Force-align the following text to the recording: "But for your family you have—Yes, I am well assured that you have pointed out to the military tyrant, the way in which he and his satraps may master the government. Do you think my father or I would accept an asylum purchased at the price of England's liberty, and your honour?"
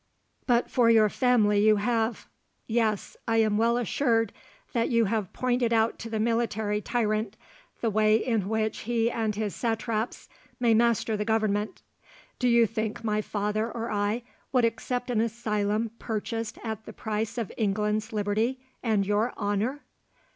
"But 0.47 0.67
for 0.67 0.89
your 0.89 1.09
family 1.09 1.59
you 1.63 1.75
have—Yes, 1.75 3.15
I 3.27 3.37
am 3.37 3.59
well 3.59 3.77
assured 3.77 4.33
that 4.73 4.89
you 4.89 5.05
have 5.05 5.31
pointed 5.31 5.71
out 5.71 5.99
to 5.99 6.09
the 6.09 6.19
military 6.19 6.81
tyrant, 6.81 7.37
the 7.81 7.89
way 7.91 8.15
in 8.15 8.49
which 8.49 8.79
he 8.79 9.11
and 9.11 9.35
his 9.35 9.53
satraps 9.55 10.27
may 10.59 10.73
master 10.73 11.15
the 11.15 11.23
government. 11.23 11.83
Do 12.39 12.47
you 12.47 12.65
think 12.65 13.03
my 13.03 13.21
father 13.21 13.71
or 13.71 13.91
I 13.91 14.23
would 14.51 14.65
accept 14.65 15.11
an 15.11 15.21
asylum 15.21 15.91
purchased 15.99 16.57
at 16.63 16.85
the 16.87 16.93
price 16.93 17.37
of 17.37 17.51
England's 17.55 18.11
liberty, 18.11 18.59
and 18.81 19.05
your 19.05 19.33
honour?" 19.37 19.83